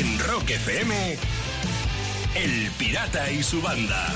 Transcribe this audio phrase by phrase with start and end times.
[0.00, 1.16] En Rock FM,
[2.34, 4.06] El Pirata y su banda.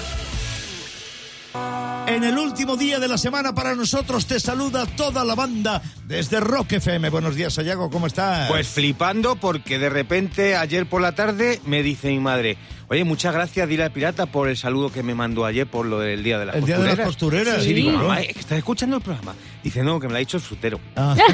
[2.07, 6.41] En el último día de la semana para nosotros te saluda toda la banda desde
[6.41, 7.11] Rock FM.
[7.11, 8.49] Buenos días, Sayago, ¿cómo estás?
[8.49, 12.57] Pues flipando porque de repente ayer por la tarde me dice mi madre,
[12.89, 16.01] oye, muchas gracias, dile al pirata por el saludo que me mandó ayer por lo
[16.01, 16.99] del Día de las El Día de Costureras.
[16.99, 17.63] las Costureras.
[17.63, 17.75] Sí, Sí.
[17.75, 19.35] digo, mamá, es que estás escuchando el programa.
[19.65, 20.79] Dice, no, que me lo ha dicho el frutero.
[20.95, 21.17] Ah.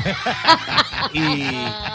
[1.13, 1.19] Y,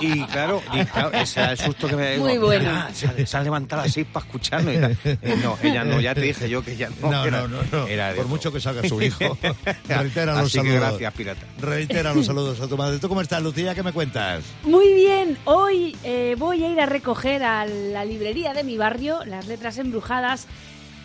[0.01, 2.69] y claro, y claro, ese era el susto que me digo, Muy bueno.
[2.73, 4.97] "Ah, se, ha- se ha levantado así para escucharnos y tal.
[5.05, 7.11] Eh, no, ella no, ya te dije yo que ella no.
[7.11, 7.87] No, era- no, no, no.
[7.87, 9.37] era de Por mucho que salga su hijo.
[9.87, 10.79] Reitera los Así que saludos.
[10.89, 11.41] gracias, pirata.
[11.61, 12.99] Reitera los saludos a tu madre.
[12.99, 13.73] ¿Tú cómo estás, Lucía?
[13.73, 14.43] ¿Qué me cuentas?
[14.63, 19.23] Muy bien, hoy eh, voy a ir a recoger a la librería de mi barrio,
[19.25, 20.47] Las Letras Embrujadas,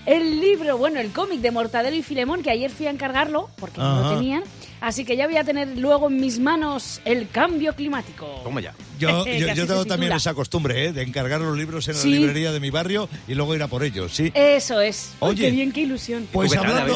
[0.06, 3.78] el libro, bueno, el cómic de Mortadelo y Filemón, que ayer fui a encargarlo, porque
[3.78, 4.42] no lo tenían,
[4.80, 8.40] así que ya voy a tener luego en mis manos el cambio climático.
[8.44, 8.74] ¿Cómo ya?
[8.98, 10.92] Yo, se tengo también esa costumbre, ¿eh?
[10.92, 12.10] De encargar los libros en Sí.
[12.10, 14.30] la librería de mi barrio y luego ir a por ellos, ¿sí?
[14.34, 15.12] Eso es.
[15.20, 15.45] Oye.
[15.46, 16.28] qué bien, qué ilusión.
[16.32, 16.52] Pues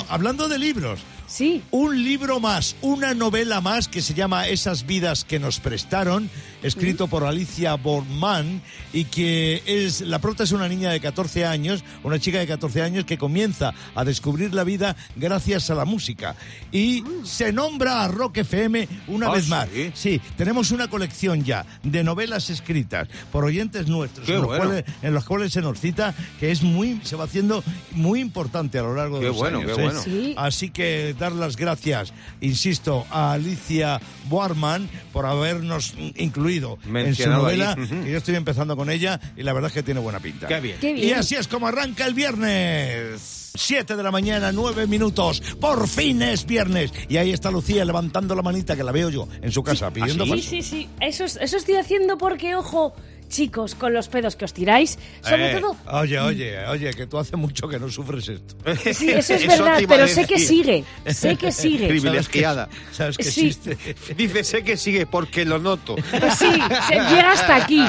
[0.09, 1.63] hablando, de libros, Sí.
[1.71, 6.29] un libro más, una novela más que se llama Esas vidas que nos prestaron,
[6.63, 8.61] escrito por Alicia Borman
[8.93, 12.83] y que es la prota es una niña de 14 años, una chica de 14
[12.83, 16.37] años que comienza a descubrir la vida gracias a la música
[16.71, 19.69] y se nombra a Rock FM una Ah, vez más.
[19.95, 24.65] Sí, tenemos una colección ya de novelas escritas por oyentes nuestros en, los bueno.
[24.65, 28.79] cuales, en los cuales se nos cita que es muy se va haciendo muy importante
[28.79, 29.73] a lo largo de los bueno, años.
[29.75, 29.85] qué ¿eh?
[29.85, 30.03] bueno.
[30.03, 30.35] Sí.
[30.37, 37.77] Así que dar las gracias, insisto, a Alicia Boarman por habernos incluido en su novela.
[37.77, 40.47] que yo estoy empezando con ella y la verdad es que tiene buena pinta.
[40.47, 40.79] Qué bien.
[40.81, 43.44] Qué Y así es como arranca el viernes.
[43.57, 45.41] 7 de la mañana, 9 minutos.
[45.61, 46.93] Por fin es viernes.
[47.09, 50.25] Y ahí está Lucía levantando la manita que la veo yo en su casa pidiendo
[50.25, 50.43] ¿Ah, Sí, paso.
[50.51, 50.89] sí, sí.
[51.01, 52.95] Eso, es- eso estoy haciendo porque, ojo,
[53.35, 55.61] chicos, con los pedos que os tiráis, sobre Eh.
[55.61, 55.77] todo...
[55.93, 58.55] Oye, oye, oye, que tú hace mucho que no sufres esto.
[58.95, 61.89] Sí, eso es Eso verdad, pero sé que sigue, sé que sigue.
[61.89, 62.69] Privilegiada.
[62.93, 63.47] ¿Sabes que Sí.
[63.49, 63.77] existe?
[64.17, 65.97] Dice, sé que sigue porque lo noto.
[66.39, 66.51] Sí,
[66.89, 67.81] se llega hasta aquí.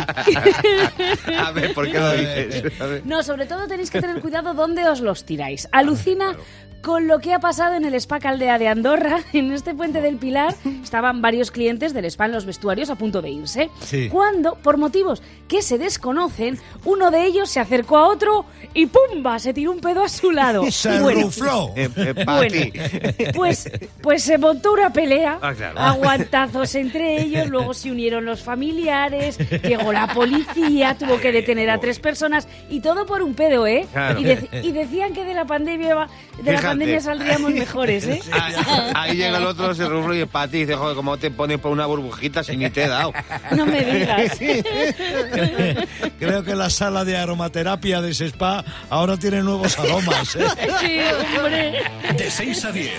[1.37, 2.73] A ver, ¿por qué lo dices?
[3.05, 5.67] No, sobre todo tenéis que tener cuidado dónde os los tiráis.
[5.71, 6.35] Alucina
[6.85, 9.21] con lo que ha pasado en el Spa Caldea de Andorra.
[9.33, 10.53] En este puente del Pilar
[10.83, 13.69] estaban varios clientes del spa en los vestuarios a punto de irse.
[13.81, 14.07] Sí.
[14.09, 19.39] Cuando, por motivos que se desconocen, uno de ellos se acercó a otro y ¡pumba!
[19.39, 20.63] se tiró un pedo a su lado.
[20.71, 21.71] Se bueno, rufló.
[21.75, 23.69] Eh, eh, Bueno, pues,
[24.01, 25.79] pues se montó una pelea, Ah, claro.
[25.79, 31.79] aguantazos entre ellos, luego se unieron los familiares, llegó la policía, tuvo que detener a
[31.79, 33.87] tres personas y todo por un pedo, ¿eh?
[33.91, 34.19] Claro.
[34.19, 36.07] Y, dec- y decían que de la pandemia
[36.43, 36.74] de la.
[36.77, 38.21] Pandemia saldríamos mejores, ¿eh?
[38.31, 38.53] Ahí,
[38.93, 41.71] ahí llega el otro, se ruflo y para ti dice, joder, ¿cómo te pones por
[41.71, 43.13] una burbujita si ni te he dado?
[43.55, 44.37] No me digas.
[46.19, 50.35] Creo que la sala de aromaterapia de ese spa ahora tiene nuevos aromas.
[50.35, 50.45] ¿eh?
[50.79, 50.99] Sí,
[51.37, 51.81] hombre.
[52.17, 52.91] De 6 a 10.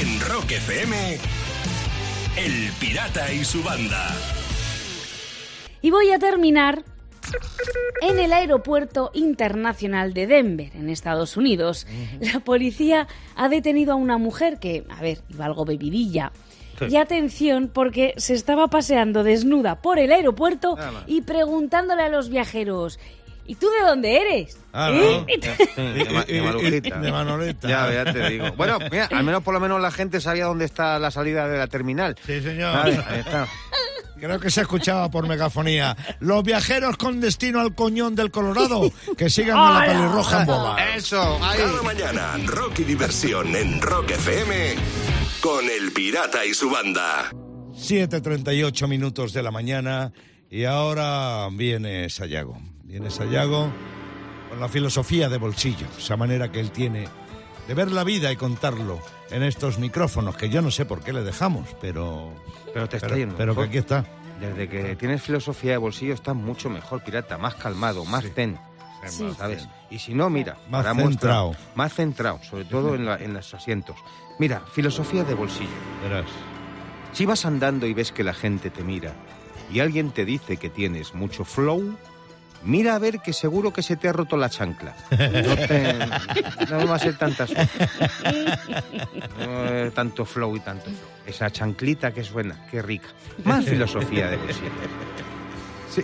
[0.00, 1.18] En Rock FM,
[2.36, 4.08] El Pirata y su banda.
[5.82, 6.82] Y voy a terminar
[8.02, 11.86] en el aeropuerto internacional de Denver, en Estados Unidos.
[12.20, 16.32] La policía ha detenido a una mujer que, a ver, iba algo bebidilla.
[16.88, 22.98] Y atención, porque se estaba paseando desnuda por el aeropuerto y preguntándole a los viajeros,
[23.46, 24.58] ¿y tú de dónde eres?
[24.72, 25.26] Ah, ¿Eh?
[25.26, 25.26] no.
[25.76, 26.98] De, de Marujita.
[27.00, 27.68] De Manoleta.
[27.68, 28.52] Ya, ya te digo.
[28.56, 31.58] Bueno, mira, al menos por lo menos la gente sabía dónde está la salida de
[31.58, 32.16] la terminal.
[32.24, 32.74] Sí, señor.
[32.74, 33.46] Ahí está.
[34.20, 35.96] Creo que se escuchaba por megafonía.
[36.20, 40.94] Los viajeros con destino al coñón del Colorado, que sigan a la pelirroja en bola.
[40.94, 41.58] Eso, ahí.
[41.58, 44.74] Cada mañana, Rock y Diversión en Rock FM
[45.40, 47.30] con El Pirata y su banda.
[47.72, 50.12] 7.38 minutos de la mañana
[50.50, 52.60] y ahora viene Sayago.
[52.84, 53.72] Viene Sayago
[54.50, 57.08] con la filosofía de bolsillo, esa manera que él tiene
[57.66, 61.12] de ver la vida y contarlo en estos micrófonos, que yo no sé por qué
[61.12, 62.32] le dejamos, pero...
[62.72, 64.04] Pero te está pero, yendo pero que aquí está.
[64.40, 68.58] Desde que tienes filosofía de bolsillo estás mucho mejor, pirata, más calmado, más zen.
[69.06, 69.26] Sí.
[69.36, 69.66] ¿Sabes?
[69.90, 71.54] Y si no, mira, Más centrado.
[71.74, 73.96] Más centrado, sobre todo en, la- en los asientos.
[74.38, 75.70] Mira, filosofía de bolsillo.
[76.02, 76.26] Verás.
[77.12, 79.12] Si vas andando y ves que la gente te mira
[79.72, 81.96] y alguien te dice que tienes mucho flow,
[82.62, 84.94] mira a ver que seguro que se te ha roto la chancla.
[86.70, 87.50] No, va a ser tantas.
[89.38, 91.10] No, tanto flow y tanto flow.
[91.26, 93.08] Esa chanclita que suena, qué rica.
[93.44, 94.70] Más filosofía de bolsillo.
[95.90, 96.02] Sí.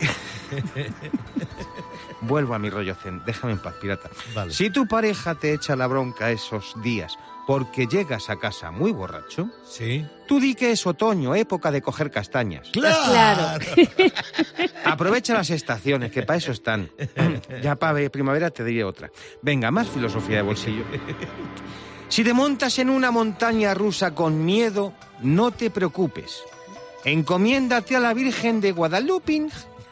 [2.27, 3.23] Vuelvo a mi rollo zen.
[3.25, 4.11] Déjame en paz, pirata.
[4.35, 4.53] Vale.
[4.53, 9.49] Si tu pareja te echa la bronca esos días porque llegas a casa muy borracho,
[9.65, 10.05] Sí.
[10.27, 12.69] tú di que es otoño, época de coger castañas.
[12.73, 13.65] ¡Claro!
[14.85, 16.91] Aprovecha las estaciones, que para eso están.
[17.63, 19.11] ya para primavera te diré otra.
[19.43, 20.85] Venga, más filosofía de bolsillo.
[22.09, 24.93] Si te montas en una montaña rusa con miedo,
[25.23, 26.43] no te preocupes.
[27.05, 29.47] Encomiéndate a la Virgen de Guadalupe.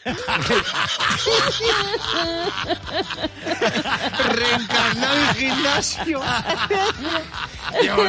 [4.28, 6.20] Reencarnado en gimnasio.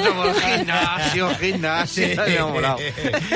[0.03, 2.07] Somos gimnasio, gimnasio.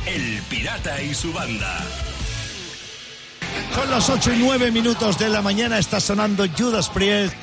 [0.05, 1.79] El Pirata y su banda.
[3.73, 7.33] Son las 8 y 9 minutos de la mañana, está sonando Judas Priest.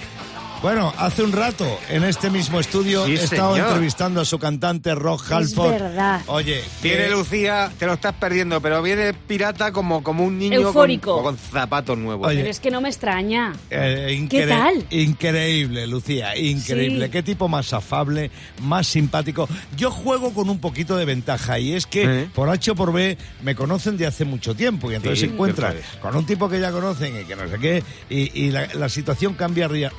[0.60, 3.68] Bueno, hace un rato en este mismo estudio Sí, he estado señor.
[3.68, 5.70] entrevistando a su cantante Rock Halford.
[5.70, 6.20] verdad.
[6.26, 10.60] Oye, Viene que- Lucía, te lo estás perdiendo, pero viene pirata como, como un niño
[10.60, 11.14] Eufórico.
[11.22, 12.26] Con, con zapatos nuevos.
[12.26, 13.52] Oye, Pero es que no me extraña.
[13.70, 14.84] Eh, ¿Qué tal?
[14.90, 17.04] Increíble, Lucía, increíble.
[17.06, 17.10] Sí.
[17.12, 18.32] Qué tipo más afable,
[18.62, 19.48] más simpático.
[19.76, 22.30] Yo juego con un poquito de ventaja y es que ¿Eh?
[22.34, 25.32] por H o por B me conocen de hace mucho tiempo y entonces Sí, se
[25.32, 25.84] encuentran es.
[26.02, 28.88] con un tipo que ya conocen y que no sé qué y, y la, la
[28.88, 29.92] situación cambia ria-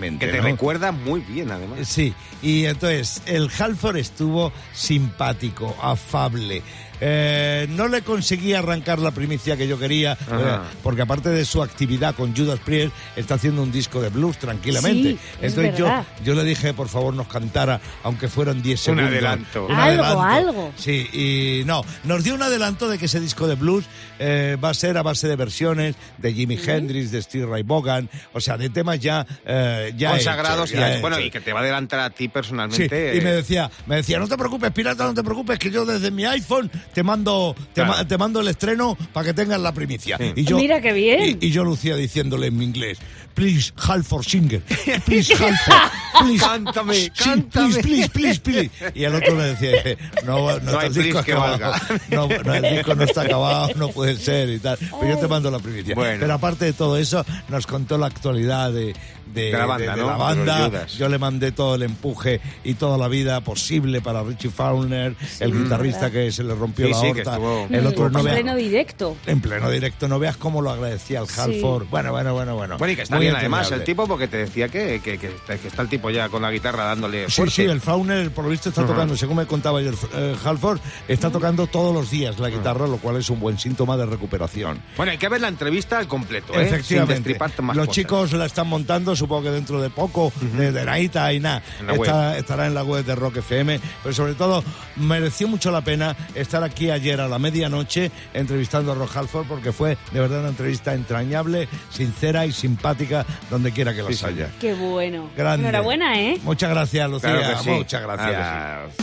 [0.00, 0.42] que te ¿no?
[0.44, 1.80] recuerda muy bien, además.
[1.88, 6.62] Sí, y entonces el Halford estuvo simpático, afable.
[7.00, 11.62] Eh, no le conseguí arrancar la primicia que yo quería, eh, porque aparte de su
[11.62, 15.10] actividad con Judas Priest, está haciendo un disco de blues tranquilamente.
[15.10, 15.88] Sí, es entonces yo,
[16.24, 19.10] yo le dije, por favor, nos cantara, aunque fueran 10 Un segundos.
[19.10, 19.68] adelanto.
[19.70, 20.72] Algo, algo.
[20.76, 23.84] Sí, y no, nos dio un adelanto de que ese disco de blues
[24.18, 28.08] eh, va a ser a base de versiones de Jimi Hendrix, de Steve Ray Vaughan,
[28.32, 31.62] o sea, de temas ya, eh, ya Consagrados y bueno, y que te va a
[31.62, 33.16] adelantar a ti Sí, personalmente.
[33.16, 36.10] y me decía, me decía, no te preocupes, pirata, no te preocupes, que yo desde
[36.10, 37.90] mi iPhone te mando, te, Claro.
[37.92, 40.16] ma- te mando el estreno para que tengas la primicia.
[40.18, 40.32] Sí.
[40.36, 41.38] Y yo, Mira qué bien.
[41.40, 42.98] Y, y yo Lucía diciéndole en mi inglés,
[43.34, 44.62] please, Halford Singer,
[45.04, 45.90] please, Halford,
[46.20, 47.68] please, Cántame, sí, cántame.
[47.82, 48.70] please, please, please, please.
[48.94, 51.82] Y el otro me decía, dice, no, no, No el disco que acabado, valga.
[52.10, 54.78] no, no, el disco no está acabado, no puede ser y tal.
[54.78, 55.94] Pero yo te mando la primicia.
[55.94, 56.18] Bueno.
[56.20, 58.94] Pero aparte de todo eso, nos contó la actualidad de,
[59.26, 60.06] de, De la banda, de- de ¿no?
[60.06, 60.66] la De los banda.
[60.68, 60.92] Judas.
[60.94, 65.52] Yo le mandé todo el empuje y toda la vida posible para Richie Fauner, el
[65.64, 67.30] guitarrista que se le rompió Sí, la sí, aorta.
[67.32, 69.16] estuvo- el otro en no vea- pleno directo.
[69.26, 71.40] en pleno directo, no veas cómo lo agradecía al Sí.
[71.40, 71.86] Halford.
[71.90, 72.78] Bueno, bueno, bueno, bueno.
[72.78, 75.28] Bueno, y que está Muy bien además el tipo porque te decía que, que, que,
[75.46, 77.54] que está el tipo ya con la guitarra dándole Sí, fuerte.
[77.54, 80.78] sí, el Fauner, por lo visto, está tocando, según me contaba ayer eh, Halford,
[81.08, 84.80] está tocando todos los días la guitarra, lo cual es un buen síntoma de recuperación.
[84.96, 86.62] Bueno, hay que ver la entrevista al completo, ¿eh?
[86.62, 87.36] Efectivamente.
[87.62, 87.94] más Los cosas.
[87.94, 91.62] chicos la están montando, supongo que dentro de poco, de, de Naita y nada.
[91.80, 93.80] En la Está- estará en la web de Rock FM.
[94.02, 94.62] Pero sobre todo,
[94.96, 99.72] mereció mucho la pena estar aquí ayer a la medianoche entrevistando a Rock Halford porque
[99.72, 104.50] fue de verdad una entrevista entrañable, sincera y simpática donde quiera que las Sí, haya.
[104.60, 105.30] Qué bueno.
[105.36, 105.68] Grande.
[105.68, 106.38] Enhorabuena, ¿eh?
[106.42, 107.30] Muchas gracias, Lucía.
[107.38, 107.70] Claro que sí.
[107.70, 108.96] Muchas Claro gracias.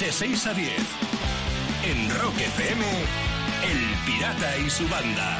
[0.00, 0.70] De 6 a 10.
[1.90, 2.84] En Rock FM.
[2.84, 5.38] El Pirata y su banda.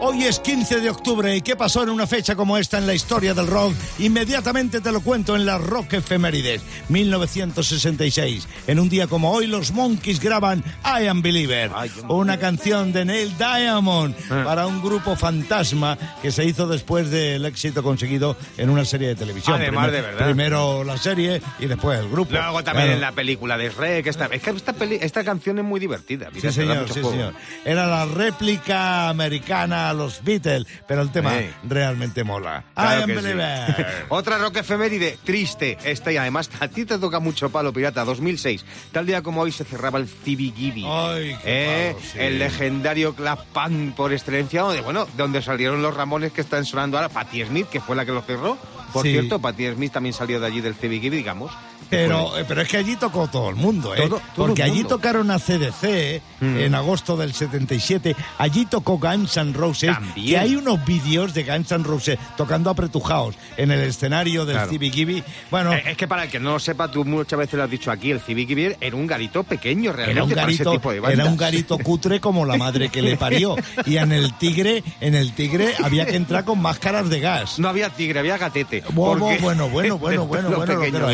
[0.00, 2.94] Hoy es 15 de octubre y ¿qué pasó en una fecha como esta en la
[2.94, 3.74] historia del rock?
[3.98, 8.46] Inmediatamente te lo cuento en la Rock Efemérides, 1966.
[8.68, 11.72] En un día como hoy los Monkeys graban I Am Believer,
[12.08, 14.14] una canción de Neil Diamond
[14.44, 19.16] para un grupo fantasma que se hizo después del éxito conseguido en una serie de
[19.16, 19.56] televisión.
[19.56, 20.24] Además, Primer- de verdad.
[20.26, 22.32] Primero la serie y después el grupo.
[22.32, 22.94] Luego también Claro.
[22.94, 24.06] en la película de Shrek.
[24.06, 26.28] Esta, es que esta, peli- esta canción es muy divertida.
[26.32, 27.34] mira, Sí, señor, sí, señor.
[27.64, 31.46] Era la réplica americana a los Beatles, pero el tema Sí.
[31.64, 32.64] realmente mola.
[32.74, 33.82] Claro I am que sí.
[34.08, 35.78] Otra rock efeméride, triste.
[35.84, 38.04] Esta y además a ti te toca mucho palo, pirata.
[38.04, 38.64] 2006.
[38.92, 40.52] Tal día como hoy se cerraba el Gibi
[40.86, 42.18] Ay, qué Eh, sí.
[42.18, 46.96] El legendario club pan por excelencia, donde, bueno, donde salieron los Ramones que están sonando
[46.96, 47.08] ahora.
[47.08, 48.58] Patti Smith, que fue la que lo cerró.
[48.92, 51.52] Por cierto, Patti Smith también salió de allí del Gibi digamos.
[51.90, 53.98] Pero, eh, pero es que allí tocó todo el mundo, ¿eh?
[53.98, 54.96] Todo- todo Porque el allí mundo.
[54.96, 56.56] tocaron a CDC Mm.
[56.58, 58.14] en agosto del 77.
[58.38, 59.96] Allí tocó Guns N' Roses.
[60.14, 64.70] Que hay unos vídeos de Guns N' Roses tocando apretujados en el escenario del Claro.
[64.70, 65.22] CBGB.
[65.50, 67.70] Bueno, Eh, es que para el que no lo sepa, tú muchas veces lo has
[67.70, 70.92] dicho aquí, el Gibi era un garito pequeño realmente era un para ese garito, tipo
[70.92, 71.18] de bandas.
[71.20, 73.56] era un garito cutre como la madre que le parió.
[73.86, 77.58] Y en el tigre, en el tigre había que entrar con máscaras de gas.
[77.58, 78.82] No había tigre, había gatete.
[78.92, 81.06] Bueno, porque- bueno, bueno, de bueno, bueno, lo bueno, lo que pequeño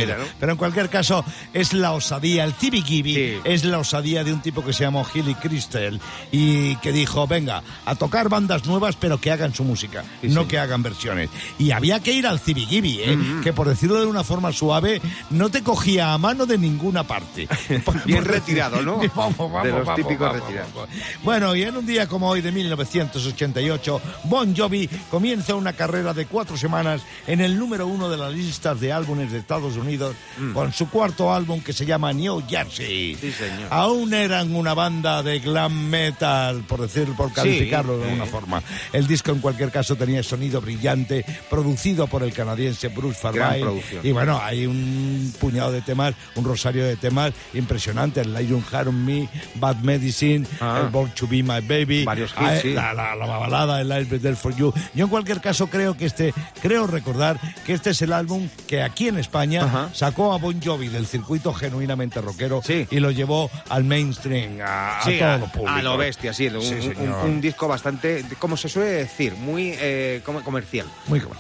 [0.65, 2.45] cualquier caso, es la osadía.
[2.45, 2.83] El Gibi
[3.15, 3.35] Sí.
[3.45, 6.01] es la osadía de un tipo que se llamó Hilly Crystal
[6.33, 10.43] y que dijo, venga, a tocar bandas nuevas, pero que hagan su música, Sí, no
[10.43, 10.49] sí.
[10.49, 11.29] que hagan versiones.
[11.59, 13.19] Y había que ir al Gibi ¿eh?
[13.43, 17.47] que por decirlo de una forma suave, no te cogía a mano de ninguna parte.
[18.07, 18.97] Bien retirado, ¿no?
[19.15, 20.89] Vamos, vamos, De los vamos, típicos retirados.
[21.23, 26.25] Bueno, y en un día como hoy de 1988, Bon Jovi comienza una carrera de
[26.27, 30.15] cuatro semanas en el número uno de las listas de álbumes de Estados Unidos
[30.55, 33.17] con su cuarto álbum que se llama New Jersey.
[33.21, 33.69] Sí, señor.
[33.71, 38.09] Aún eran una banda de glam metal, por decir, por calificarlo de sí.
[38.11, 38.63] alguna forma.
[38.93, 44.07] El disco en cualquier caso tenía sonido brillante, producido por el canadiense Bruce producción.
[44.07, 48.21] Y bueno, hay un puñado de temas, un rosario de temas impresionante.
[48.21, 50.81] El Lion Heart on Me, Bad Medicine, Ah.
[50.85, 52.73] el Born to Be My Baby, Varios hits, ah, sí.
[52.73, 54.73] la, la, la balada, el I'll Be There For You.
[54.95, 56.33] Yo en cualquier caso creo que este,
[56.63, 59.91] creo recordar que este es el álbum que aquí en España Ajá.
[59.93, 62.87] sacó a Bon Jovi del circuito genuinamente rockero Sí.
[62.91, 65.71] y lo llevó al mainstream, a, a Sí, todo a, público.
[65.71, 67.25] a lo bestia, sí, un, Sí, un- señor.
[67.25, 70.87] un disco bastante, como se suele decir, muy eh, comercial.
[71.07, 71.35] Muy cool.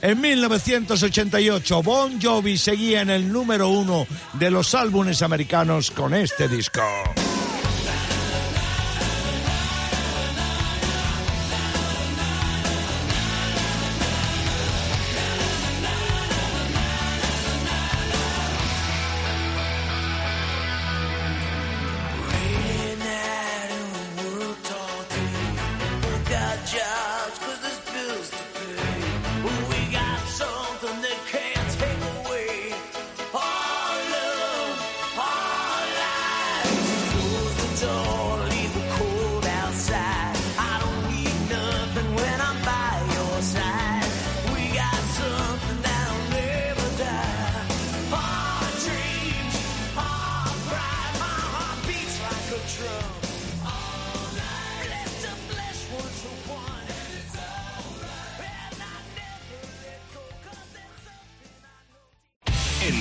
[0.00, 6.48] En 1988, Bon Jovi seguía en el número uno de los álbumes americanos con este
[6.48, 6.82] disco.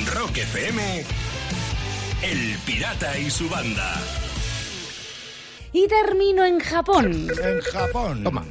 [0.01, 1.03] En Rock FM,
[2.24, 3.93] El Pirata y su banda.
[5.74, 7.27] Y termino en Japón.
[7.43, 8.24] En Japón.
[8.24, 8.43] Toma.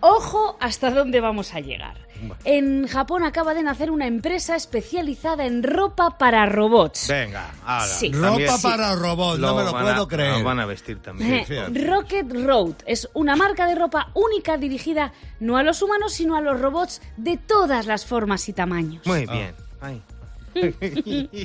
[0.00, 1.96] Ojo hasta dónde vamos a llegar.
[2.44, 7.08] En Japón acaba de nacer una empresa especializada en ropa para robots.
[7.08, 7.86] Venga, ala.
[7.86, 8.10] Sí.
[8.10, 10.38] También- Ropa para robots, no me lo puedo a- creer.
[10.38, 11.46] Lo van a vestir también.
[11.48, 11.68] Eh.
[11.86, 16.42] Rocket Road es una marca de ropa única dirigida no a los humanos, sino a
[16.42, 19.06] los robots de todas las formas y tamaños.
[19.06, 19.54] Muy bien.
[19.80, 20.02] Ay.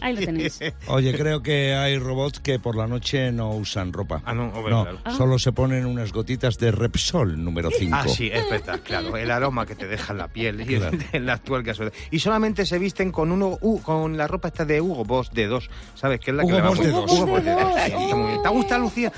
[0.02, 0.60] Ahí lo tenéis.
[0.88, 4.22] Oye, creo que hay robots que por la noche no usan ropa.
[4.26, 5.00] Ah, no, hombre, no, claro.
[5.18, 7.96] solo se ponen unas gotitas de Repsol número 5.
[7.98, 9.16] Ah, sí, es verdad, claro.
[9.18, 10.98] El aroma que te deja en la piel y Claro.
[11.14, 11.84] en la actual caso.
[12.12, 15.48] Y solamente se visten con uno uh, con la ropa esta de Hugo Boss de
[15.48, 15.70] dos.
[15.96, 16.20] ¿Sabes?
[16.20, 17.12] Que es la Hugo que Boss de dos.
[17.12, 17.72] Hugo Boss de Hugo dos.
[17.74, 18.44] Boss, Sí, está muy bien.
[18.44, 19.12] ¿Te gusta, Lucía?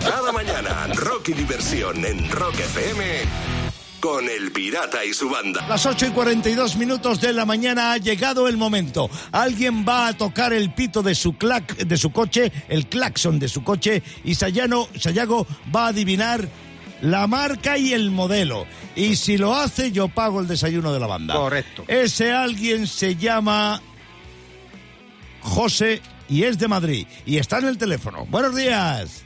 [0.00, 3.04] Cada mañana, rock y diversión en Rock FM
[4.00, 5.66] con El Pirata y su banda.
[5.68, 9.10] Las 8 y 42 minutos de la mañana ha llegado el momento.
[9.30, 13.48] Alguien va a tocar el pito de su, clac, de su coche, el claxon de
[13.48, 16.48] su coche, y Sayano, Sayago va a adivinar
[17.02, 18.66] la marca y el modelo.
[18.96, 21.34] Y si lo hace, yo pago el desayuno de la banda.
[21.34, 21.84] Correcto.
[21.86, 23.80] Ese alguien se llama
[25.40, 27.06] José y es de Madrid.
[27.26, 28.26] Y está en el teléfono.
[28.26, 29.24] Buenos días.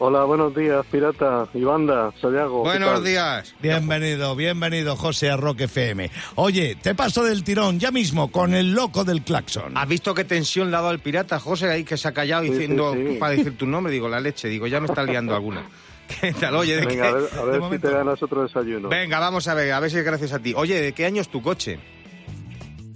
[0.00, 2.62] Hola, buenos días, pirata y banda, Santiago.
[2.62, 3.52] ¿qué Buenos días.
[3.60, 6.08] Bienvenido, bienvenido, José, a Rock FM.
[6.36, 9.76] Oye, te paso del tirón ya mismo con el loco del claxon.
[9.76, 12.44] ¿Has visto qué tensión le ha dado al pirata, José, ahí que se ha callado
[12.44, 13.16] Sí, diciendo sí, sí.
[13.18, 13.92] para decir tu nombre?
[13.92, 15.66] Digo, la leche, digo, ya me está liando alguna.
[16.20, 16.54] ¿Qué tal?
[16.54, 17.08] Oye, ¿de Venga, qué?
[17.08, 18.88] a ver, a ver si te ganas otro desayuno.
[18.88, 20.54] Venga, vamos a ver, a ver si es gracias a ti.
[20.56, 21.80] Oye, ¿de qué año es tu coche?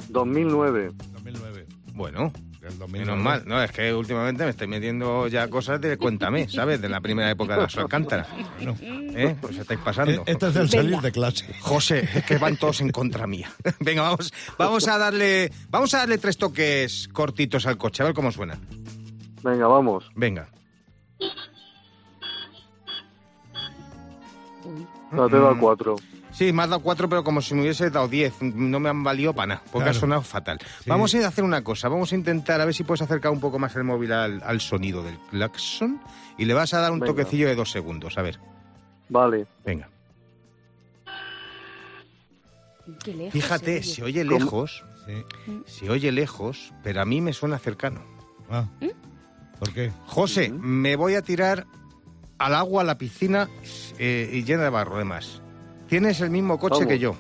[0.09, 0.93] 2009.
[1.15, 1.67] 2009.
[1.95, 2.33] Bueno,
[2.63, 2.99] El 2009.
[2.99, 3.43] menos mal.
[3.45, 6.81] No, es que últimamente me estoy metiendo ya cosas de Cuéntame, ¿sabes?
[6.81, 8.29] De la primera época de las Alcántaras.
[8.81, 9.35] ¿Eh?
[9.41, 10.23] Pues estáis pasando.
[10.27, 11.53] Esto es el salir de clase.
[11.61, 13.51] José, es que van todos en contra mía.
[13.81, 18.15] Venga, vamos, vamos a darle, vamos a darle tres toques cortitos al coche, a ver
[18.15, 18.57] cómo suena.
[19.43, 20.09] Venga, vamos.
[20.15, 20.49] Venga.
[25.11, 25.97] No te da cuatro.
[26.43, 28.35] Sí, me has dado cuatro, pero como si me hubiese dado diez.
[28.43, 29.91] No me han valido para nada, porque Claro.
[29.97, 30.59] ha sonado fatal.
[30.87, 33.59] Vamos a hacer una cosa, vamos a intentar a ver si puedes acercar un poco
[33.61, 36.01] más el móvil al, al sonido del claxon
[36.39, 37.13] y le vas a dar un Venga.
[37.13, 38.41] toquecillo de dos segundos, a ver.
[39.09, 39.47] Vale.
[39.65, 39.89] Venga.
[43.05, 44.25] Qué lejos Fíjate, se se oye.
[44.25, 45.63] lejos, Sí.
[45.67, 48.01] se oye lejos, pero a mí me suena cercano.
[48.51, 48.67] Ah.
[49.59, 49.93] ¿Por qué?
[50.07, 51.67] José, me voy a tirar
[52.39, 53.49] al agua, a la piscina
[53.99, 55.42] eh, y llena de barro, además.
[55.93, 57.15] Tienes el mismo coche Vamos, que yo.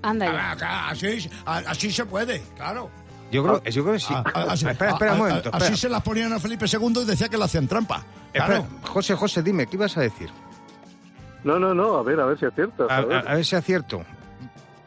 [0.00, 0.52] Anda ya.
[0.52, 2.88] Ah, ah, Así, así se puede, claro.
[3.30, 4.06] Yo creo, yo creo que sí.
[4.16, 5.50] Ah, ah, así- espera, espera un ah, momento.
[5.52, 5.76] ah, Así espera.
[5.76, 8.02] se las ponían a Felipe II y decía que le hacían trampa.
[8.32, 8.66] Espera, Claro.
[8.84, 10.30] José, José, dime, ¿qué ibas a decir?
[11.44, 12.90] No, no, no, a ver, a ver si aciertas.
[12.90, 13.28] A, A, ver.
[13.28, 14.02] a ver si acierto.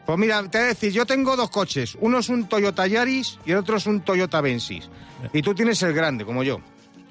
[0.04, 1.96] Pues mira, te voy a decir, yo tengo dos coches.
[2.00, 4.90] Uno es un Toyota Yaris y el otro es un Toyota Vensis.
[5.32, 6.58] Y tú tienes el grande, como yo.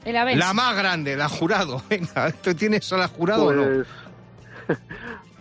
[0.04, 0.44] El Avensis.
[0.46, 1.82] La más grande, la jurado.
[1.90, 3.86] Venga, ¿tú tienes a la jurado o no?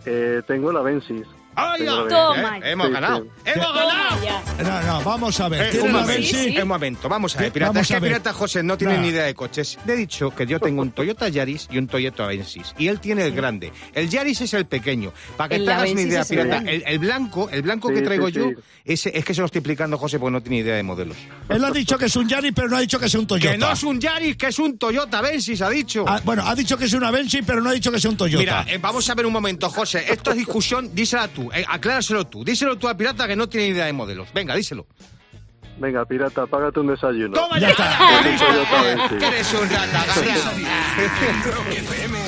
[0.05, 1.27] Eh, tengo la Vensis.
[1.55, 2.07] ¡Ay, ya!
[2.07, 2.57] Toma.
[2.59, 3.23] Eh, Hemos Sí, ganado.
[3.23, 3.29] sí.
[3.45, 4.41] ¡Hemos ganado!
[4.63, 5.61] No, no, vamos a ver.
[5.65, 6.21] Eh, ¿Tiene un, momento?
[6.23, 6.57] Sí, sí.
[6.61, 7.71] un momento, vamos a ver, pirata.
[7.73, 9.77] Vamos es que pirata José no tiene ni idea de coches.
[9.85, 12.73] Le he dicho que yo tengo un Toyota Yaris y un Toyota Avensis.
[12.77, 13.71] Y él tiene el grande.
[13.93, 15.11] El Yaris es el pequeño.
[15.37, 16.57] Para que El te hagas Avensis idea, pirata.
[16.69, 18.55] El, el blanco, el blanco Sí, que traigo sí, yo, sí.
[18.85, 21.17] ese, es que se lo estoy explicando José porque no tiene idea de modelos.
[21.49, 23.51] Él ha dicho que es un Yaris, pero no ha dicho que sea un Toyota.
[23.51, 26.05] Que no es un Yaris, que es un Toyota Avensis, ha dicho.
[26.07, 28.17] Ah, bueno, ha dicho que es una Benzi, pero no ha dicho que sea un
[28.17, 28.39] Toyota.
[28.39, 30.05] Mira, eh, vamos a ver un momento, José.
[30.07, 32.43] Esto es discusión, dísela tú, eh, acláraselo tú.
[32.43, 34.31] Díselo tú al pirata que no tiene idea de modelos.
[34.33, 34.87] Venga, díselo.
[35.77, 37.33] Venga, pirata, págate un desayuno.
[37.33, 38.21] ¡Toma Ya ya!
[39.19, 40.95] Que eres un rata, Seis a gana.
[40.97, 42.19] 10 en Rock FM,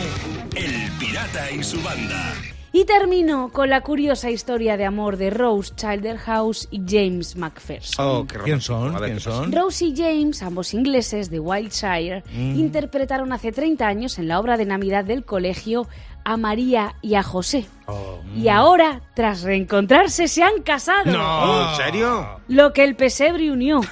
[0.56, 2.34] El Pirata y su banda.
[2.76, 8.04] Y termino con la curiosa historia de amor de Rose Childerhouse y James McPherson.
[8.04, 8.94] Oh, qué ¿Quién son?
[8.94, 9.52] Ver, ¿Quién son?
[9.52, 14.66] Rose y James, ambos ingleses de Wiltshire, interpretaron hace 30 años en la obra de
[14.66, 15.88] Navidad del colegio
[16.24, 17.68] a María y a José.
[18.36, 21.06] Y ahora, tras reencontrarse, se han casado.
[21.12, 22.40] No, ¿en serio?
[22.48, 23.82] Lo que el pesebre unió.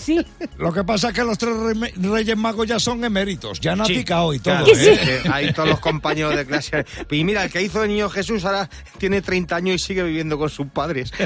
[0.00, 0.24] Sí.
[0.56, 1.52] Lo que pasa es que los tres
[1.96, 3.92] Reyes Magos ya son eméritos, ya han Sí.
[3.92, 4.64] abdicado y todo.
[4.64, 5.20] Claro, ¿eh?
[5.22, 6.86] que Hay todos los compañeros de clase.
[7.10, 10.38] Y mira, el que hizo el niño Jesús ahora tiene 30 años y sigue viviendo
[10.38, 11.12] con sus padres.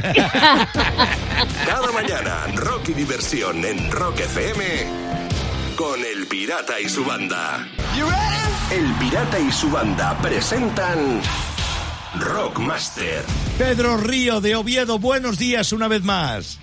[1.67, 4.65] Cada mañana, rock y diversión en Rock FM
[5.77, 7.69] con El Pirata y su banda.
[8.71, 11.21] El Pirata y su banda presentan
[12.19, 13.23] Rockmaster.
[13.59, 16.59] Pedro Río de Oviedo, buenos días una vez más.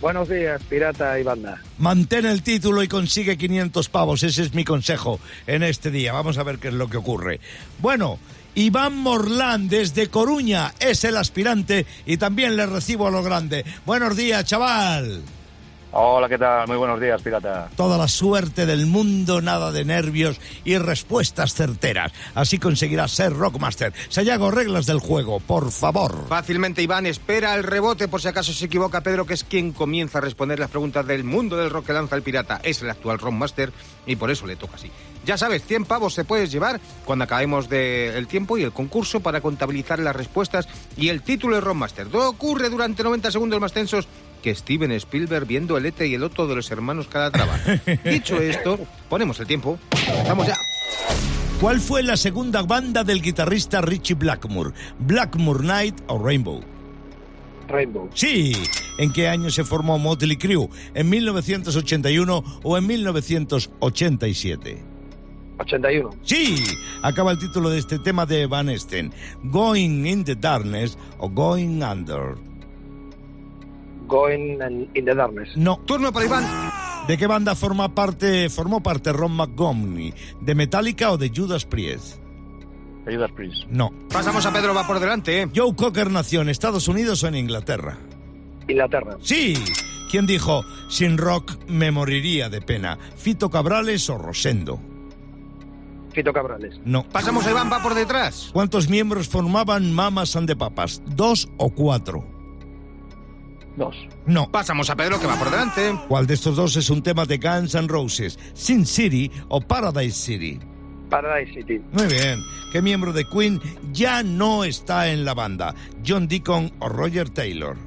[0.00, 1.60] Buenos días, pirata y banda.
[1.78, 4.22] Mantén el título y consigue 500 pavos.
[4.22, 6.12] Ese es mi consejo en este día.
[6.12, 7.40] Vamos a ver qué es lo que ocurre.
[7.80, 8.20] Bueno,
[8.54, 13.64] Iván Morlán desde Coruña es el aspirante y también le recibo a lo grande.
[13.84, 15.24] Buenos días, chaval.
[15.92, 16.68] Hola, ¿qué tal?
[16.68, 17.68] Muy buenos días, pirata.
[17.74, 22.12] Toda la suerte del mundo, nada de nervios y respuestas certeras.
[22.36, 23.92] Así conseguirás ser Rockmaster.
[24.08, 26.28] Sayago, reglas del juego, por favor.
[26.28, 30.18] Fácilmente, Iván, espera el rebote por si acaso se equivoca Pedro, que es quien comienza
[30.18, 32.60] a responder las preguntas del mundo del rock que lanza el pirata.
[32.62, 33.72] Es el actual Rockmaster
[34.06, 34.92] y por eso le toca así.
[35.26, 39.40] Ya sabes, 100 pavos se puedes llevar cuando acabemos del tiempo y el concurso para
[39.40, 42.06] contabilizar las respuestas y el título de Rockmaster.
[42.06, 44.06] Todo ocurre durante 90 segundos más tensos
[44.40, 47.58] que Steven Spielberg viendo el Ete y el Otto de los hermanos Calatrava.
[48.04, 49.78] Dicho esto, ponemos el tiempo.
[49.92, 50.56] Empezamos ya.
[51.60, 54.70] ¿Cuál fue la segunda banda del guitarrista Richie Blackmore?
[54.98, 56.62] ¿Blackmore Night o Rainbow?
[57.68, 58.08] Rainbow.
[58.14, 58.54] Sí.
[58.98, 60.68] ¿En qué año se formó Motley Crue?
[60.94, 64.82] ¿En 1981 o en 1987?
[65.58, 66.10] 81.
[66.22, 66.64] Sí.
[67.02, 69.12] Acaba el título de este tema de Van Esten.
[69.44, 72.36] Going in the Darkness o Going Under.
[74.10, 74.58] Going
[74.94, 75.56] in the Darkness.
[75.56, 75.78] No.
[75.86, 76.44] Turno para Iván.
[77.06, 80.12] ¿De qué banda forma parte, formó parte Ron McGovney?
[80.40, 82.18] ¿De Metallica o de Judas Priest?
[83.06, 83.64] Ayudas, please.
[83.70, 83.90] No.
[84.12, 85.42] Pasamos a Pedro, va por delante.
[85.42, 85.48] ¿eh?
[85.54, 87.96] Joe Cocker nació en Estados Unidos o en Inglaterra.
[88.68, 89.16] Inglaterra.
[89.22, 89.54] Sí.
[90.10, 92.98] ¿Quién dijo, sin rock me moriría de pena?
[93.16, 94.80] ¿Fito Cabrales o Rosendo?
[96.12, 96.80] Fito Cabrales.
[96.84, 97.04] No.
[97.08, 98.50] Pasamos a Iván, va por detrás.
[98.52, 101.02] ¿Cuántos miembros formaban Mamas and the Papas?
[101.06, 102.39] ¿Dos o cuatro?
[103.80, 103.96] Dos.
[104.26, 104.50] No.
[104.50, 105.98] Pasamos a Pedro, que va por delante.
[106.06, 108.38] ¿Cuál de estos dos es un tema de Guns N' Roses?
[108.52, 110.60] ¿Sin City o Paradise City?
[111.08, 111.80] Paradise City.
[111.90, 112.38] Muy bien.
[112.72, 113.58] ¿Qué miembro de Queen
[113.90, 115.74] ya no está en la banda?
[116.06, 117.78] ¿John Deacon o Roger Taylor?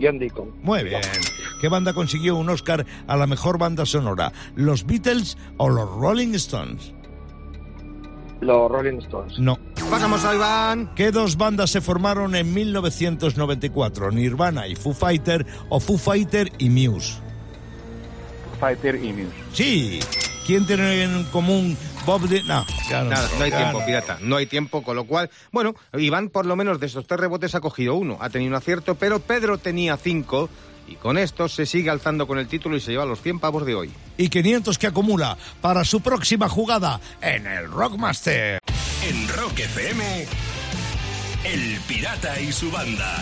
[0.00, 0.50] John Deacon.
[0.64, 1.00] Muy bien.
[1.60, 4.32] ¿Qué banda consiguió un Oscar a la mejor banda sonora?
[4.56, 6.92] ¿Los Beatles o los Rolling Stones?
[8.40, 9.38] Los Rolling Stones.
[9.38, 9.58] No.
[9.90, 10.90] Pasamos a Iván.
[10.94, 14.10] ¿Qué dos bandas se formaron en 1994?
[14.12, 17.14] ¿Nirvana y Foo Fighter o Foo Fighter y Muse?
[18.60, 19.34] Fighter y Muse.
[19.52, 20.00] Sí.
[20.46, 22.64] ¿Quién tiene en común Bob Dylan?
[22.90, 24.18] No, Nada, no hay tiempo, pirata.
[24.22, 27.54] No hay tiempo, con lo cual, bueno, Iván por lo menos de estos tres rebotes
[27.54, 28.16] ha cogido uno.
[28.20, 30.48] Ha tenido un acierto, pero Pedro tenía cinco.
[30.88, 33.66] Y con esto se sigue alzando con el título y se lleva los 100 pavos
[33.66, 33.90] de hoy.
[34.16, 38.60] Y 500 que acumula para su próxima jugada en el Rockmaster.
[39.06, 40.26] En Rock FM,
[41.44, 43.16] El Pirata y su banda.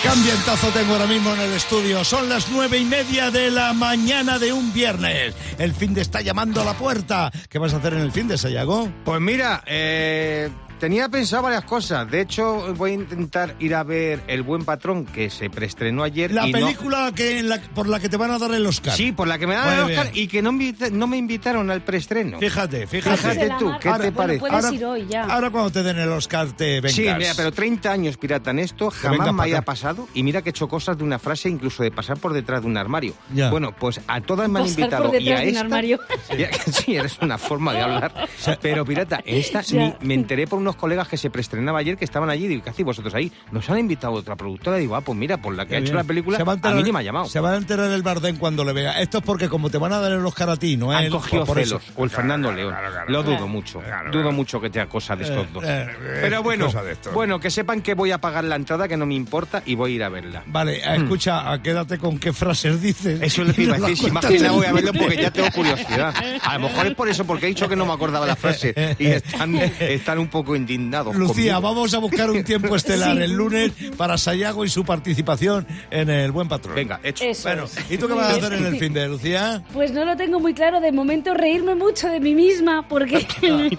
[0.00, 2.02] Qué ambientazo tengo ahora mismo en el estudio.
[2.02, 5.34] Son las nueve y media de la mañana de un viernes.
[5.58, 7.30] El fin de está llamando a la puerta.
[7.48, 8.90] ¿Qué vas a hacer en el fin de Sayago?
[9.04, 10.50] Pues mira, eh,
[10.82, 12.10] tenía pensado varias cosas.
[12.10, 16.32] De hecho, voy a intentar ir a ver El Buen Patrón, que se preestrenó ayer.
[16.32, 18.66] La y no- película que en la- por la que te van a dar el
[18.66, 18.92] Oscar.
[18.92, 21.16] Sí, por la que me dan Muy el Oscar y que no, invita- no me
[21.18, 22.40] invitaron al preestreno.
[22.40, 23.16] Fíjate, fíjate.
[23.16, 24.40] Fíjate tú, ¿qué Ahora- te bueno, parece?
[24.40, 25.22] puedes Ahora- ir hoy ya.
[25.24, 26.92] Ahora cuando te den el Oscar te vengas.
[26.94, 30.48] Sí, mira, pero 30 años pirata en esto jamás me haya pasado y mira que
[30.48, 33.14] he hecho cosas de una frase incluso de pasar por detrás de un armario.
[33.32, 33.50] Ya.
[33.50, 35.64] Bueno, pues a todas me han Pasar invitado por y detrás a de un esta...
[35.64, 36.00] armario.
[36.36, 38.12] Ya, sí, eres una forma de hablar.
[38.60, 42.30] Pero pirata, esta ni- me enteré por unos colegas que se preestrenaba ayer que estaban
[42.30, 43.30] allí y digo, ¿qué hacéis vosotros ahí?
[43.50, 45.78] Nos han invitado otra productora y digo, ah, pues mira, por la que Qué ha
[45.80, 47.26] hecho la película, Se va a, enterar- mí ni me ha llamado.
[47.26, 49.00] Se va a enterar el Bardén cuando le vea.
[49.00, 50.90] Esto es porque como te van a dar el Oscar a ti, ¿no?
[50.92, 51.78] Han cogido por eso.
[51.78, 51.92] celos.
[51.96, 52.74] O el Fernando León.
[53.08, 53.80] Lo dudo mucho.
[54.12, 55.64] Dudo mucho que te cosa de estos Eh, dos.
[55.64, 56.68] eh, eh, Pero bueno,
[57.14, 59.92] bueno, que sepan que voy a pagar la entrada, que no me importa, y voy
[59.92, 60.42] a ir a verla.
[60.46, 63.20] Vale, eh, escucha, quédate con qué frases dices.
[63.20, 63.24] Hmm.
[63.24, 64.66] Eso es lo que Y iba a decir, si más cuentas que nada en voy
[64.66, 66.14] a verlo porque ya tengo curiosidad.
[66.42, 68.74] A lo mejor es por eso, porque he dicho que no me acordaba la frase
[68.98, 71.14] y están, están un poco indignados.
[71.16, 71.60] Lucía, conmigo.
[71.74, 76.32] vamos a buscar un tiempo estelar el lunes para Sayago y su participación en el
[76.32, 76.74] Buen Patrón.
[76.74, 77.24] Venga, hecho.
[77.24, 77.90] Eso Bueno, es.
[77.90, 79.62] ¿y tú qué vas a hacer en el fin de Lucía?
[79.72, 80.80] Pues no lo tengo muy claro.
[80.80, 83.26] De momento reírme mucho de mí misma porque...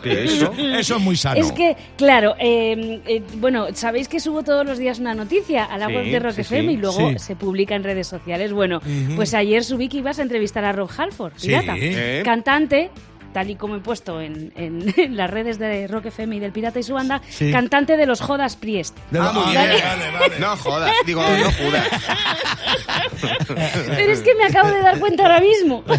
[0.04, 0.54] Eso.
[0.58, 1.40] Eso es muy sano.
[1.40, 5.78] Es que, claro, eh, eh, bueno, sabéis que subo todos los días una noticia a
[5.78, 6.74] la Sí, web de Rock sí, FM sí.
[6.74, 7.20] y luego Sí.
[7.20, 8.52] se publica en redes sociales.
[8.54, 8.80] Bueno,
[9.16, 11.48] pues ayer subí que ibas a entrevistar a Rob Halford, Sí.
[11.48, 12.22] pirata, ¿Eh?
[12.26, 12.90] cantante.
[13.34, 16.52] Tal y como he puesto en, en- en las redes de Rock FM y del
[16.52, 17.52] Pirata y su banda, Sí.
[17.52, 18.96] cantante de los Jodas Priest.
[19.12, 19.84] De- Ah, muy vale, bien.
[19.86, 20.40] vale, vale.
[20.40, 21.88] No jodas, digo, no jodas.
[23.88, 25.84] Pero es que me acabo de dar cuenta ahora mismo.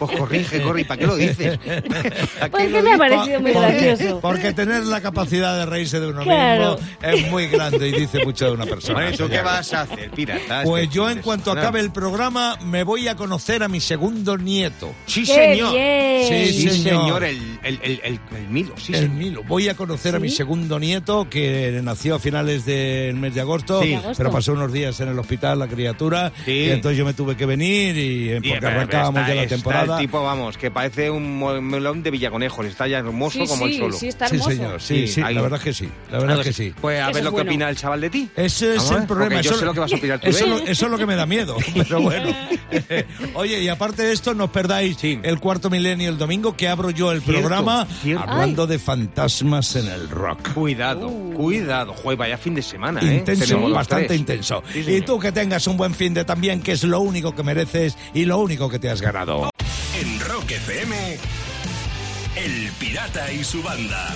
[0.00, 1.58] Pues corrige, corre, ¿y para qué lo dices?
[2.38, 4.20] ¿Para Pues qué que lo me ha parecido muy Porque- gracioso.
[4.20, 6.76] Porque tener la capacidad de reírse de uno Claro.
[6.78, 8.94] mismo es muy grande y dice mucho de una persona.
[8.94, 10.62] Bueno, ¿y tú qué vas a hacer, pirata?
[10.64, 14.90] Pues yo en cuanto acabe el programa me voy a conocer a mi segundo nieto.
[15.06, 15.72] Sí, ¡Qué señor.
[15.80, 16.28] Bien!
[16.28, 17.02] Sí, Sí, señor.
[17.04, 19.16] señor, el, el, el, el, el Milo, sí, el señor.
[19.16, 19.42] Milo.
[19.44, 20.36] Voy a conocer a mi ¿Sí?
[20.36, 23.98] segundo nieto que nació a finales del mes de agosto, Sí.
[24.16, 26.50] Pero pasó unos días en el hospital la criatura Sí.
[26.52, 29.34] y entonces yo me tuve que venir y eh, Y, porque pero, arrancábamos está- ya
[29.36, 29.94] la está temporada.
[29.96, 32.66] el tipo, vamos, que parece un melón de Villaconejos.
[32.66, 33.96] Está ya hermoso Sí, como sí, el solo.
[33.96, 34.50] sí, está Sí, hermoso.
[34.50, 35.34] señor, sí, Sí, sí, ahí.
[35.34, 36.74] la verdad es que sí, la verdad es que sí.
[36.80, 37.50] Pues a ver lo que bueno.
[37.50, 38.28] opina el chaval de ti.
[38.36, 39.30] Ese es el problema.
[39.30, 40.62] porque yo eso, sé lo que vas a opinar tú eso, él.
[40.66, 41.56] eso es lo que me da miedo.
[41.74, 42.28] Pero bueno.
[43.34, 46.90] Oye, y aparte de esto, no os perdáis el cuarto milenio el domingo que abro
[46.90, 48.24] yo el Cierto, programa cierto.
[48.28, 50.52] hablando de fantasmas en el rock.
[50.52, 51.32] Cuidado, Uh.
[51.34, 51.94] cuidado.
[51.94, 53.16] Joder, vaya fin de semana, ¿eh?
[53.16, 54.20] Intenso, bastante tres.
[54.20, 54.62] intenso.
[54.72, 57.42] Sí, y tú que tengas un buen fin de también, que es lo único que
[57.42, 59.50] mereces y lo único que te has ganado.
[60.00, 61.16] En Rock FM,
[62.36, 64.08] El Pirata y su banda.